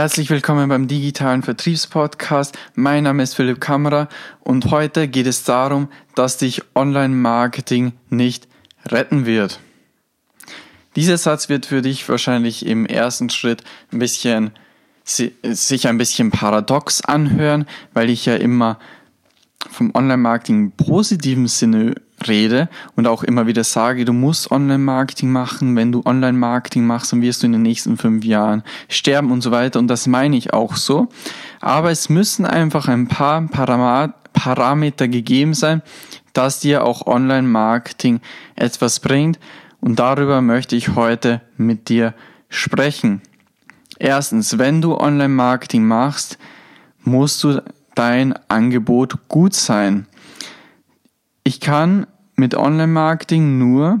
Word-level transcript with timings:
Herzlich 0.00 0.30
willkommen 0.30 0.70
beim 0.70 0.88
digitalen 0.88 1.42
Vertriebspodcast. 1.42 2.56
Mein 2.74 3.04
Name 3.04 3.22
ist 3.22 3.34
Philipp 3.34 3.60
Kammerer 3.60 4.08
und 4.40 4.70
heute 4.70 5.08
geht 5.08 5.26
es 5.26 5.44
darum, 5.44 5.90
dass 6.14 6.38
dich 6.38 6.62
Online-Marketing 6.74 7.92
nicht 8.08 8.48
retten 8.86 9.26
wird. 9.26 9.60
Dieser 10.96 11.18
Satz 11.18 11.50
wird 11.50 11.66
für 11.66 11.82
dich 11.82 12.08
wahrscheinlich 12.08 12.64
im 12.64 12.86
ersten 12.86 13.28
Schritt 13.28 13.62
ein 13.92 13.98
bisschen 13.98 14.52
sich 15.04 15.86
ein 15.86 15.98
bisschen 15.98 16.30
paradox 16.30 17.02
anhören, 17.02 17.66
weil 17.92 18.08
ich 18.08 18.24
ja 18.24 18.36
immer 18.36 18.78
vom 19.68 19.90
Online-Marketing 19.94 20.56
im 20.56 20.72
positiven 20.72 21.46
Sinne 21.46 21.94
rede 22.26 22.68
und 22.96 23.06
auch 23.06 23.22
immer 23.22 23.46
wieder 23.46 23.64
sage, 23.64 24.04
du 24.04 24.12
musst 24.12 24.50
Online-Marketing 24.50 25.30
machen. 25.30 25.76
Wenn 25.76 25.92
du 25.92 26.02
Online-Marketing 26.04 26.86
machst, 26.86 27.12
dann 27.12 27.22
wirst 27.22 27.42
du 27.42 27.46
in 27.46 27.52
den 27.52 27.62
nächsten 27.62 27.96
fünf 27.96 28.24
Jahren 28.24 28.62
sterben 28.88 29.30
und 29.30 29.40
so 29.42 29.50
weiter. 29.50 29.78
Und 29.78 29.88
das 29.88 30.06
meine 30.06 30.36
ich 30.36 30.52
auch 30.52 30.76
so. 30.76 31.08
Aber 31.60 31.90
es 31.90 32.08
müssen 32.08 32.44
einfach 32.44 32.88
ein 32.88 33.08
paar 33.08 33.46
Parameter 34.32 35.08
gegeben 35.08 35.54
sein, 35.54 35.82
dass 36.32 36.60
dir 36.60 36.84
auch 36.84 37.06
Online-Marketing 37.06 38.20
etwas 38.56 39.00
bringt. 39.00 39.38
Und 39.80 39.98
darüber 39.98 40.42
möchte 40.42 40.76
ich 40.76 40.94
heute 40.94 41.40
mit 41.56 41.88
dir 41.88 42.14
sprechen. 42.48 43.22
Erstens, 43.98 44.58
wenn 44.58 44.80
du 44.80 44.96
Online-Marketing 44.96 45.84
machst, 45.84 46.38
musst 47.02 47.42
du 47.44 47.62
dein 48.00 48.32
Angebot 48.48 49.28
gut 49.28 49.52
sein. 49.52 50.06
Ich 51.44 51.60
kann 51.60 52.06
mit 52.34 52.54
Online-Marketing 52.54 53.58
nur 53.58 54.00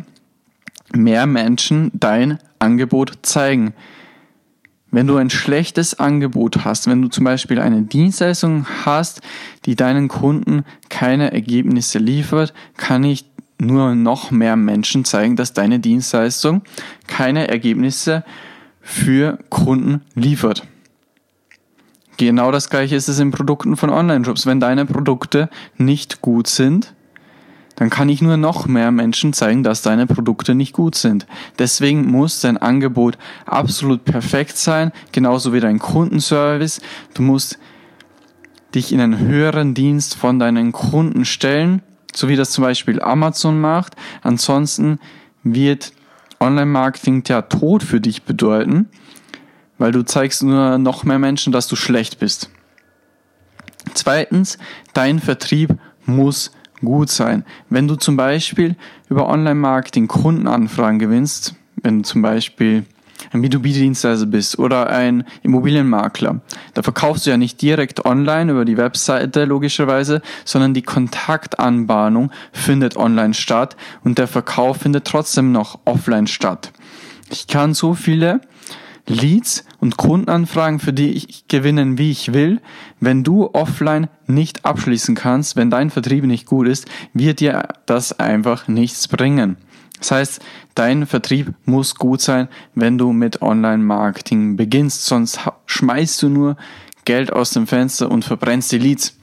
mehr 0.94 1.26
Menschen 1.26 1.90
dein 1.92 2.38
Angebot 2.58 3.18
zeigen. 3.20 3.74
Wenn 4.90 5.06
du 5.06 5.18
ein 5.18 5.28
schlechtes 5.28 6.00
Angebot 6.00 6.64
hast, 6.64 6.86
wenn 6.86 7.02
du 7.02 7.08
zum 7.08 7.24
Beispiel 7.24 7.60
eine 7.60 7.82
Dienstleistung 7.82 8.64
hast, 8.86 9.20
die 9.66 9.76
deinen 9.76 10.08
Kunden 10.08 10.64
keine 10.88 11.34
Ergebnisse 11.34 11.98
liefert, 11.98 12.54
kann 12.78 13.04
ich 13.04 13.26
nur 13.58 13.94
noch 13.94 14.30
mehr 14.30 14.56
Menschen 14.56 15.04
zeigen, 15.04 15.36
dass 15.36 15.52
deine 15.52 15.78
Dienstleistung 15.78 16.62
keine 17.06 17.48
Ergebnisse 17.48 18.24
für 18.80 19.38
Kunden 19.50 20.00
liefert. 20.14 20.66
Genau 22.20 22.52
das 22.52 22.68
gleiche 22.68 22.96
ist 22.96 23.08
es 23.08 23.18
in 23.18 23.30
Produkten 23.30 23.78
von 23.78 23.88
Online-Shops. 23.88 24.44
Wenn 24.44 24.60
deine 24.60 24.84
Produkte 24.84 25.48
nicht 25.78 26.20
gut 26.20 26.48
sind, 26.48 26.92
dann 27.76 27.88
kann 27.88 28.10
ich 28.10 28.20
nur 28.20 28.36
noch 28.36 28.66
mehr 28.66 28.90
Menschen 28.90 29.32
zeigen, 29.32 29.62
dass 29.62 29.80
deine 29.80 30.06
Produkte 30.06 30.54
nicht 30.54 30.74
gut 30.74 30.96
sind. 30.96 31.26
Deswegen 31.58 32.10
muss 32.10 32.42
dein 32.42 32.58
Angebot 32.58 33.16
absolut 33.46 34.04
perfekt 34.04 34.58
sein, 34.58 34.92
genauso 35.12 35.54
wie 35.54 35.60
dein 35.60 35.78
Kundenservice. 35.78 36.82
Du 37.14 37.22
musst 37.22 37.58
dich 38.74 38.92
in 38.92 39.00
einen 39.00 39.18
höheren 39.18 39.72
Dienst 39.72 40.14
von 40.14 40.38
deinen 40.38 40.72
Kunden 40.72 41.24
stellen, 41.24 41.80
so 42.14 42.28
wie 42.28 42.36
das 42.36 42.50
zum 42.50 42.64
Beispiel 42.64 43.00
Amazon 43.00 43.58
macht. 43.58 43.96
Ansonsten 44.20 44.98
wird 45.42 45.94
Online-Marketing 46.38 47.22
der 47.22 47.48
Tod 47.48 47.82
für 47.82 48.02
dich 48.02 48.24
bedeuten, 48.24 48.90
weil 49.80 49.92
du 49.92 50.02
zeigst 50.04 50.42
nur 50.42 50.78
noch 50.78 51.04
mehr 51.04 51.18
Menschen, 51.18 51.52
dass 51.52 51.66
du 51.66 51.74
schlecht 51.74 52.18
bist. 52.18 52.50
Zweitens, 53.94 54.58
dein 54.92 55.18
Vertrieb 55.18 55.74
muss 56.04 56.52
gut 56.80 57.08
sein. 57.08 57.44
Wenn 57.70 57.88
du 57.88 57.96
zum 57.96 58.16
Beispiel 58.16 58.76
über 59.08 59.28
Online-Marketing 59.28 60.06
Kundenanfragen 60.06 60.98
gewinnst, 60.98 61.54
wenn 61.82 61.98
du 61.98 62.04
zum 62.04 62.20
Beispiel 62.20 62.84
ein 63.32 63.42
B2B-Dienstleister 63.42 64.26
bist 64.26 64.58
oder 64.58 64.90
ein 64.90 65.24
Immobilienmakler, 65.42 66.42
da 66.74 66.82
verkaufst 66.82 67.24
du 67.24 67.30
ja 67.30 67.38
nicht 67.38 67.62
direkt 67.62 68.04
online 68.04 68.52
über 68.52 68.66
die 68.66 68.76
Webseite 68.76 69.46
logischerweise, 69.46 70.20
sondern 70.44 70.74
die 70.74 70.82
Kontaktanbahnung 70.82 72.30
findet 72.52 72.96
online 72.96 73.32
statt 73.32 73.76
und 74.04 74.18
der 74.18 74.26
Verkauf 74.26 74.78
findet 74.78 75.06
trotzdem 75.06 75.52
noch 75.52 75.78
offline 75.86 76.26
statt. 76.26 76.70
Ich 77.30 77.46
kann 77.46 77.72
so 77.72 77.94
viele 77.94 78.42
Leads 79.10 79.64
und 79.80 79.96
Kundenanfragen, 79.96 80.78
für 80.78 80.92
die 80.92 81.10
ich 81.10 81.48
gewinnen, 81.48 81.98
wie 81.98 82.12
ich 82.12 82.32
will. 82.32 82.60
Wenn 83.00 83.24
du 83.24 83.50
offline 83.52 84.08
nicht 84.26 84.64
abschließen 84.64 85.14
kannst, 85.14 85.56
wenn 85.56 85.68
dein 85.68 85.90
Vertrieb 85.90 86.24
nicht 86.24 86.46
gut 86.46 86.68
ist, 86.68 86.86
wird 87.12 87.40
dir 87.40 87.68
das 87.86 88.18
einfach 88.18 88.68
nichts 88.68 89.08
bringen. 89.08 89.56
Das 89.98 90.12
heißt, 90.12 90.40
dein 90.74 91.06
Vertrieb 91.06 91.52
muss 91.66 91.96
gut 91.96 92.20
sein, 92.20 92.48
wenn 92.74 92.96
du 92.96 93.12
mit 93.12 93.42
Online-Marketing 93.42 94.56
beginnst, 94.56 95.04
sonst 95.04 95.40
schmeißt 95.66 96.22
du 96.22 96.28
nur 96.28 96.56
Geld 97.04 97.32
aus 97.32 97.50
dem 97.50 97.66
Fenster 97.66 98.10
und 98.10 98.24
verbrennst 98.24 98.72
die 98.72 98.78
Leads. 98.78 99.19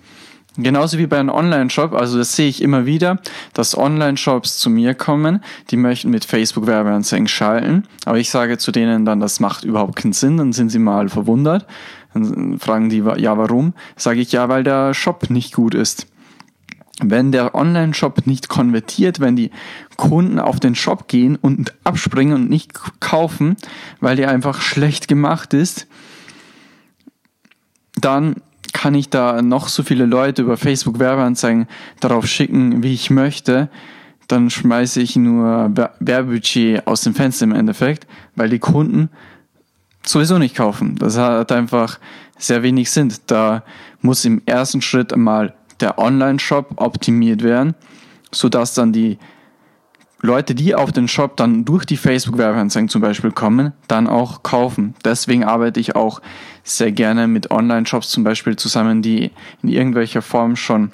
Genauso 0.60 0.98
wie 0.98 1.06
bei 1.06 1.20
einem 1.20 1.30
Online-Shop, 1.30 1.94
also 1.94 2.18
das 2.18 2.36
sehe 2.36 2.50
ich 2.50 2.64
immer 2.64 2.88
wieder, 2.88 3.20
dass 3.54 3.78
Online-Shops 3.78 4.58
zu 4.58 4.72
mir 4.72 4.96
kommen, 4.96 5.44
die 5.70 5.78
möchten 5.78 6.10
mit 6.10 6.26
Facebook-Werbeanzeigen 6.26 7.28
schalten, 7.28 7.84
aber 8.06 8.18
ich 8.18 8.32
sage 8.32 8.58
zu 8.58 8.72
denen 8.72 9.06
dann, 9.06 9.20
das 9.20 9.40
macht 9.40 9.64
überhaupt 9.64 9.98
keinen 9.98 10.14
Sinn, 10.14 10.38
dann 10.38 10.54
sind 10.54 10.70
sie 10.70 10.80
mal 10.80 11.10
verwundert, 11.10 11.68
dann 12.16 12.58
fragen 12.58 12.90
die, 12.90 13.04
ja 13.18 13.38
warum? 13.38 13.74
Sage 13.96 14.20
ich, 14.20 14.32
ja, 14.32 14.50
weil 14.50 14.64
der 14.64 14.96
Shop 14.96 15.30
nicht 15.30 15.54
gut 15.54 15.76
ist. 15.76 16.08
Wenn 17.00 17.32
der 17.32 17.54
Online-Shop 17.54 18.26
nicht 18.26 18.50
konvertiert, 18.50 19.20
wenn 19.20 19.36
die 19.36 19.52
Kunden 19.98 20.40
auf 20.40 20.60
den 20.60 20.74
Shop 20.74 21.08
gehen 21.08 21.36
und 21.36 21.76
abspringen 21.84 22.34
und 22.34 22.50
nicht 22.50 22.72
kaufen, 23.00 23.58
weil 24.00 24.16
der 24.16 24.30
einfach 24.30 24.62
schlecht 24.62 25.08
gemacht 25.08 25.54
ist, 25.54 25.86
dann 28.02 28.38
kann 28.78 28.94
ich 28.94 29.10
da 29.10 29.42
noch 29.42 29.70
so 29.70 29.82
viele 29.82 30.06
Leute 30.06 30.44
über 30.44 30.56
Facebook 30.56 31.00
Werbeanzeigen 31.00 31.68
darauf 32.00 32.28
schicken, 32.28 32.84
wie 32.84 32.94
ich 32.94 33.10
möchte, 33.10 33.70
dann 34.28 34.52
schmeiße 34.52 35.02
ich 35.02 35.16
nur 35.16 35.72
Werbebudget 36.00 36.86
aus 36.86 37.02
dem 37.02 37.16
Fenster 37.16 37.46
im 37.46 37.54
Endeffekt, 37.54 38.06
weil 38.36 38.50
die 38.50 38.60
Kunden 38.60 39.10
sowieso 40.06 40.38
nicht 40.38 40.56
kaufen. 40.56 40.96
Das 40.96 41.18
hat 41.18 41.52
einfach 41.52 42.00
sehr 42.38 42.62
wenig 42.62 42.92
Sinn. 42.92 43.12
Da 43.26 43.64
muss 44.02 44.26
im 44.26 44.44
ersten 44.46 44.84
Schritt 44.84 45.12
einmal 45.12 45.56
der 45.80 45.98
Online-Shop 45.98 46.74
optimiert 46.76 47.42
werden, 47.42 47.74
sodass 48.32 48.76
dann 48.76 48.94
die 48.94 49.18
Leute, 50.28 50.54
die 50.54 50.76
auf 50.76 50.92
den 50.92 51.08
Shop 51.08 51.38
dann 51.38 51.66
durch 51.66 51.86
die 51.86 51.98
Facebook-Werbeanzeigen 51.98 52.90
zum 52.90 53.02
Beispiel 53.02 53.32
kommen, 53.32 53.74
dann 53.88 54.08
auch 54.08 54.44
kaufen. 54.44 54.94
Deswegen 55.04 55.44
arbeite 55.44 55.80
ich 55.80 55.96
auch 55.96 56.22
sehr 56.64 56.92
gerne 56.92 57.28
mit 57.28 57.50
Online-Shops 57.50 58.10
zum 58.10 58.24
Beispiel 58.24 58.58
zusammen, 58.58 59.02
die 59.02 59.32
in 59.64 59.70
irgendwelcher 59.70 60.22
Form 60.22 60.56
schon 60.56 60.92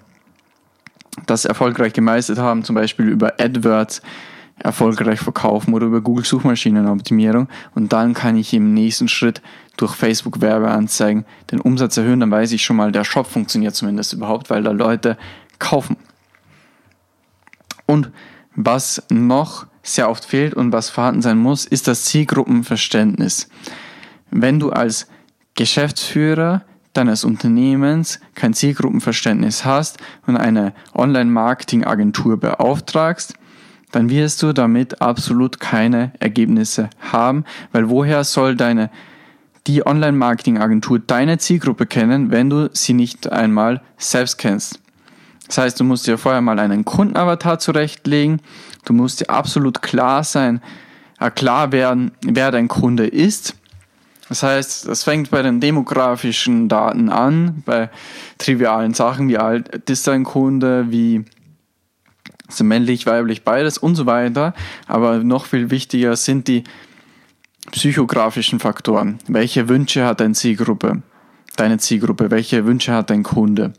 das 1.26 1.46
erfolgreich 1.46 1.94
gemeistert 1.94 2.38
haben, 2.38 2.64
zum 2.64 2.76
Beispiel 2.76 3.08
über 3.08 3.34
AdWords 3.40 4.02
erfolgreich 4.60 5.20
verkaufen 5.20 5.74
oder 5.74 5.88
über 5.88 6.02
Google 6.02 6.26
Suchmaschinenoptimierung 6.26 7.48
und 7.74 7.92
dann 7.92 8.14
kann 8.14 8.38
ich 8.38 8.54
im 8.54 8.74
nächsten 8.74 9.08
Schritt 9.08 9.42
durch 9.78 9.96
Facebook 9.96 10.42
Werbeanzeigen 10.42 11.26
den 11.52 11.60
Umsatz 11.60 11.98
erhöhen, 11.98 12.20
dann 12.20 12.30
weiß 12.32 12.52
ich 12.52 12.64
schon 12.64 12.76
mal, 12.76 12.92
der 12.92 13.04
Shop 13.04 13.26
funktioniert 13.26 13.74
zumindest 13.74 14.14
überhaupt, 14.14 14.52
weil 14.52 14.62
da 14.62 14.72
Leute 14.72 15.18
kaufen. 15.58 15.98
Und 17.88 18.12
was 18.56 19.04
noch 19.10 19.68
sehr 19.82 20.10
oft 20.10 20.26
fehlt 20.26 20.54
und 20.54 20.72
was 20.72 20.90
vorhanden 20.90 21.22
sein 21.22 21.38
muss, 21.38 21.66
ist 21.66 21.88
das 21.88 22.06
Zielgruppenverständnis. 22.06 23.50
Wenn 24.32 24.60
du 24.60 24.72
als 24.72 25.08
Geschäftsführer 25.56 26.64
deines 26.94 27.24
Unternehmens 27.24 28.20
kein 28.36 28.54
Zielgruppenverständnis 28.54 29.66
hast 29.66 29.98
und 30.26 30.38
eine 30.38 30.74
Online-Marketing-Agentur 30.94 32.40
beauftragst, 32.40 33.34
dann 33.92 34.10
wirst 34.10 34.42
du 34.42 34.54
damit 34.54 35.02
absolut 35.02 35.60
keine 35.60 36.14
Ergebnisse 36.20 36.90
haben, 37.00 37.46
weil 37.72 37.90
woher 37.90 38.24
soll 38.24 38.56
deine 38.56 38.90
die 39.68 39.86
Online-Marketing-Agentur 39.86 41.00
deine 41.00 41.38
Zielgruppe 41.38 41.86
kennen, 41.86 42.32
wenn 42.32 42.50
du 42.50 42.70
sie 42.74 42.94
nicht 42.94 43.32
einmal 43.32 43.82
selbst 43.98 44.38
kennst? 44.38 44.83
Das 45.48 45.58
heißt, 45.58 45.80
du 45.80 45.84
musst 45.84 46.08
dir 46.08 46.18
vorher 46.18 46.42
mal 46.42 46.60
einen 46.60 46.86
Kundenavatar 46.86 47.60
zurechtlegen. 47.60 48.42
Du 48.86 48.94
musst 48.94 49.22
dir 49.22 49.30
absolut 49.30 49.82
klar 49.82 50.24
sein, 50.24 50.62
äh, 51.20 51.30
klar 51.30 51.72
werden, 51.72 52.12
wer 52.22 52.52
dein 52.52 52.68
Kunde 52.68 53.08
ist. 53.08 53.56
Das 54.30 54.42
heißt, 54.42 54.88
das 54.88 55.04
fängt 55.04 55.30
bei 55.32 55.42
den 55.42 55.60
demografischen 55.60 56.70
Daten 56.70 57.10
an, 57.10 57.62
bei 57.66 57.90
trivialen 58.38 58.94
Sachen, 58.94 59.28
wie 59.28 59.38
alt 59.38 59.90
ist 59.90 60.08
dein 60.08 60.24
Kunde, 60.24 60.86
wie 60.90 61.26
ist 62.48 62.62
er 62.62 62.66
männlich, 62.66 63.06
weiblich, 63.06 63.44
beides 63.44 63.78
und 63.78 63.96
so 63.96 64.06
weiter. 64.06 64.54
Aber 64.88 65.20
noch 65.24 65.46
viel 65.46 65.72
wichtiger 65.72 66.16
sind 66.16 66.48
die 66.48 66.64
psychografischen 67.72 68.60
Faktoren. 68.60 69.20
Welche 69.28 69.70
Wünsche 69.70 70.06
hat 70.06 70.20
deine 70.20 70.34
Zielgruppe? 70.34 71.02
Deine 71.56 71.78
Zielgruppe, 71.78 72.32
welche 72.32 72.66
Wünsche 72.66 72.94
hat 72.94 73.10
dein 73.10 73.24
Kunde? 73.24 73.74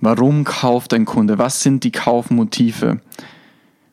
Warum 0.00 0.44
kauft 0.44 0.94
ein 0.94 1.04
Kunde? 1.04 1.38
Was 1.38 1.62
sind 1.62 1.82
die 1.82 1.90
Kaufmotive? 1.90 3.00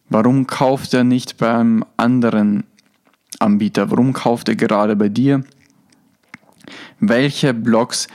Warum 0.09 0.45
kauft 0.45 0.93
er 0.93 1.03
nicht 1.03 1.37
beim 1.37 1.83
anderen 1.97 2.63
Anbieter? 3.39 3.89
Warum 3.89 4.13
kauft 4.13 4.47
er 4.49 4.55
gerade 4.55 4.95
bei 4.95 5.09
dir? 5.09 5.43
Welche 6.99 7.53
Blogs 7.55 8.07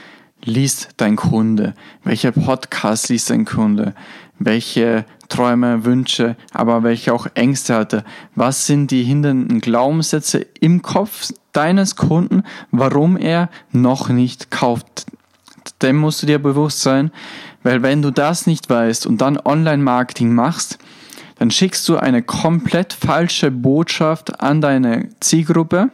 liest 0.43 0.89
dein 0.97 1.17
Kunde? 1.17 1.73
Welche 2.03 2.31
Podcasts 2.31 3.09
liest 3.09 3.29
dein 3.29 3.43
Kunde? 3.43 3.93
Welche 4.39 5.05
Träume, 5.27 5.83
Wünsche, 5.85 6.35
aber 6.53 6.83
welche 6.83 7.13
auch 7.13 7.27
Ängste 7.35 7.75
hatte? 7.75 8.03
Was 8.35 8.67
sind 8.67 8.91
die 8.91 9.03
hindernden 9.03 9.59
Glaubenssätze 9.59 10.45
im 10.59 10.81
Kopf 10.81 11.31
deines 11.51 11.95
Kunden, 11.97 12.43
warum 12.71 13.17
er 13.17 13.49
noch 13.71 14.09
nicht 14.09 14.49
kauft? 14.49 15.05
Dem 15.81 15.97
musst 15.97 16.21
du 16.21 16.27
dir 16.27 16.39
bewusst 16.39 16.81
sein, 16.81 17.11
weil 17.63 17.83
wenn 17.83 18.01
du 18.01 18.11
das 18.11 18.47
nicht 18.47 18.69
weißt 18.69 19.05
und 19.05 19.21
dann 19.21 19.37
Online-Marketing 19.37 20.33
machst, 20.33 20.79
dann 21.37 21.51
schickst 21.51 21.87
du 21.89 21.97
eine 21.97 22.21
komplett 22.21 22.93
falsche 22.93 23.49
Botschaft 23.49 24.41
an 24.41 24.61
deine 24.61 25.09
Zielgruppe 25.19 25.89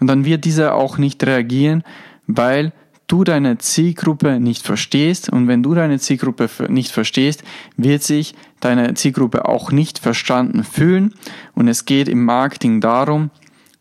und 0.00 0.06
dann 0.06 0.24
wird 0.24 0.44
diese 0.44 0.72
auch 0.74 0.98
nicht 0.98 1.24
reagieren, 1.26 1.82
weil 2.26 2.72
du 3.06 3.22
deine 3.22 3.58
Zielgruppe 3.58 4.40
nicht 4.40 4.64
verstehst 4.64 5.30
und 5.30 5.46
wenn 5.46 5.62
du 5.62 5.74
deine 5.74 5.98
Zielgruppe 5.98 6.48
nicht 6.68 6.90
verstehst, 6.90 7.44
wird 7.76 8.02
sich 8.02 8.34
deine 8.60 8.94
Zielgruppe 8.94 9.46
auch 9.46 9.70
nicht 9.70 9.98
verstanden 9.98 10.64
fühlen 10.64 11.14
und 11.54 11.68
es 11.68 11.84
geht 11.84 12.08
im 12.08 12.24
Marketing 12.24 12.80
darum, 12.80 13.30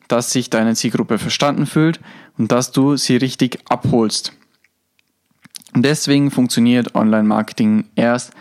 dass 0.07 0.31
sich 0.31 0.49
deine 0.49 0.75
Zielgruppe 0.75 1.17
verstanden 1.17 1.65
fühlt 1.65 1.99
und 2.37 2.51
dass 2.51 2.71
du 2.71 2.97
sie 2.97 3.15
richtig 3.17 3.59
abholst. 3.67 4.33
Deswegen 5.75 6.31
funktioniert 6.31 6.95
Online-Marketing 6.95 7.85
erst, 7.95 8.31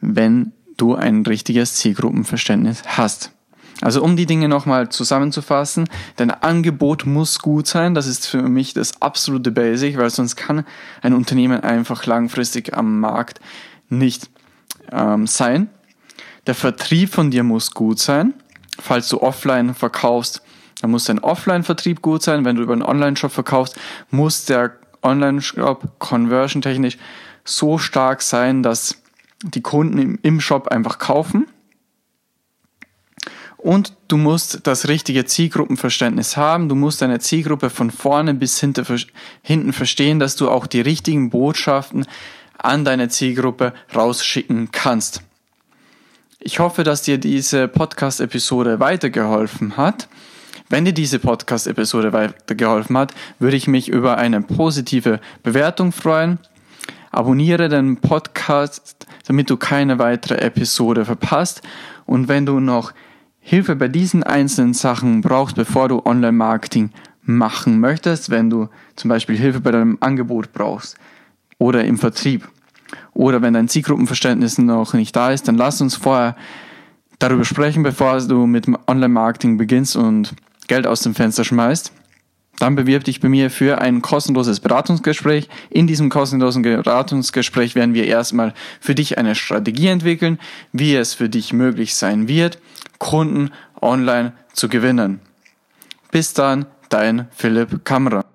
wenn 0.00 0.52
du 0.76 0.94
ein 0.94 1.24
richtiges 1.26 1.74
Zielgruppenverständnis 1.74 2.82
hast. 2.86 3.32
Also 3.82 4.02
um 4.02 4.16
die 4.16 4.26
Dinge 4.26 4.48
nochmal 4.48 4.90
zusammenzufassen, 4.90 5.88
dein 6.16 6.30
Angebot 6.30 7.06
muss 7.06 7.38
gut 7.38 7.66
sein. 7.66 7.94
Das 7.94 8.06
ist 8.06 8.26
für 8.26 8.42
mich 8.42 8.74
das 8.74 9.00
absolute 9.00 9.50
Basic, 9.50 9.96
weil 9.96 10.10
sonst 10.10 10.36
kann 10.36 10.64
ein 11.02 11.14
Unternehmen 11.14 11.60
einfach 11.60 12.04
langfristig 12.06 12.76
am 12.76 13.00
Markt 13.00 13.40
nicht 13.88 14.30
ähm, 14.92 15.26
sein. 15.26 15.70
Der 16.46 16.54
Vertrieb 16.54 17.10
von 17.10 17.30
dir 17.30 17.42
muss 17.42 17.72
gut 17.72 17.98
sein. 17.98 18.34
Falls 18.78 19.08
du 19.08 19.22
offline 19.22 19.74
verkaufst, 19.74 20.42
dann 20.80 20.90
muss 20.90 21.04
dein 21.04 21.18
Offline-Vertrieb 21.18 22.00
gut 22.02 22.22
sein. 22.22 22.44
Wenn 22.44 22.56
du 22.56 22.62
über 22.62 22.72
einen 22.72 22.82
Online-Shop 22.82 23.32
verkaufst, 23.32 23.78
muss 24.10 24.44
der 24.46 24.79
Online-Shop 25.02 25.98
conversion-technisch 25.98 26.98
so 27.44 27.78
stark 27.78 28.22
sein, 28.22 28.62
dass 28.62 29.02
die 29.42 29.62
Kunden 29.62 30.18
im 30.22 30.40
Shop 30.40 30.68
einfach 30.68 30.98
kaufen 30.98 31.46
und 33.62 33.92
du 34.08 34.16
musst 34.16 34.66
das 34.66 34.88
richtige 34.88 35.26
Zielgruppenverständnis 35.26 36.36
haben. 36.36 36.68
Du 36.70 36.74
musst 36.74 37.02
deine 37.02 37.18
Zielgruppe 37.18 37.68
von 37.68 37.90
vorne 37.90 38.32
bis 38.32 38.58
hinten 38.58 39.72
verstehen, 39.72 40.18
dass 40.18 40.36
du 40.36 40.50
auch 40.50 40.66
die 40.66 40.80
richtigen 40.80 41.28
Botschaften 41.28 42.06
an 42.56 42.84
deine 42.86 43.10
Zielgruppe 43.10 43.74
rausschicken 43.94 44.70
kannst. 44.72 45.22
Ich 46.38 46.58
hoffe, 46.58 46.84
dass 46.84 47.02
dir 47.02 47.18
diese 47.18 47.68
Podcast-Episode 47.68 48.80
weitergeholfen 48.80 49.76
hat. 49.76 50.08
Wenn 50.72 50.84
dir 50.84 50.92
diese 50.92 51.18
Podcast-Episode 51.18 52.12
weitergeholfen 52.12 52.96
hat, 52.96 53.12
würde 53.40 53.56
ich 53.56 53.66
mich 53.66 53.88
über 53.88 54.18
eine 54.18 54.40
positive 54.40 55.18
Bewertung 55.42 55.90
freuen. 55.90 56.38
Abonniere 57.10 57.68
den 57.68 57.96
Podcast, 57.96 59.08
damit 59.26 59.50
du 59.50 59.56
keine 59.56 59.98
weitere 59.98 60.36
Episode 60.36 61.04
verpasst. 61.04 61.62
Und 62.06 62.28
wenn 62.28 62.46
du 62.46 62.60
noch 62.60 62.92
Hilfe 63.40 63.74
bei 63.74 63.88
diesen 63.88 64.22
einzelnen 64.22 64.72
Sachen 64.72 65.22
brauchst, 65.22 65.56
bevor 65.56 65.88
du 65.88 66.06
Online-Marketing 66.06 66.90
machen 67.22 67.80
möchtest, 67.80 68.30
wenn 68.30 68.48
du 68.48 68.68
zum 68.94 69.08
Beispiel 69.08 69.36
Hilfe 69.36 69.58
bei 69.58 69.72
deinem 69.72 69.98
Angebot 69.98 70.52
brauchst 70.52 70.96
oder 71.58 71.84
im 71.84 71.98
Vertrieb 71.98 72.48
oder 73.12 73.42
wenn 73.42 73.54
dein 73.54 73.66
Zielgruppenverständnis 73.66 74.58
noch 74.58 74.92
nicht 74.92 75.16
da 75.16 75.32
ist, 75.32 75.48
dann 75.48 75.56
lass 75.56 75.80
uns 75.80 75.96
vorher 75.96 76.36
darüber 77.18 77.44
sprechen, 77.44 77.82
bevor 77.82 78.20
du 78.20 78.46
mit 78.46 78.68
Online-Marketing 78.86 79.56
beginnst 79.56 79.96
und 79.96 80.32
Geld 80.70 80.86
aus 80.86 81.00
dem 81.00 81.16
Fenster 81.16 81.42
schmeißt. 81.42 81.90
Dann 82.60 82.76
bewirb 82.76 83.02
dich 83.02 83.18
bei 83.18 83.28
mir 83.28 83.50
für 83.50 83.80
ein 83.80 84.02
kostenloses 84.02 84.60
Beratungsgespräch. 84.60 85.48
In 85.68 85.88
diesem 85.88 86.10
kostenlosen 86.10 86.62
Beratungsgespräch 86.62 87.74
werden 87.74 87.92
wir 87.92 88.06
erstmal 88.06 88.54
für 88.78 88.94
dich 88.94 89.18
eine 89.18 89.34
Strategie 89.34 89.88
entwickeln, 89.88 90.38
wie 90.72 90.94
es 90.94 91.12
für 91.12 91.28
dich 91.28 91.52
möglich 91.52 91.96
sein 91.96 92.28
wird, 92.28 92.60
Kunden 92.98 93.50
online 93.82 94.32
zu 94.52 94.68
gewinnen. 94.68 95.18
Bis 96.12 96.34
dann, 96.34 96.66
dein 96.88 97.26
Philipp 97.32 97.84
Kammerer. 97.84 98.29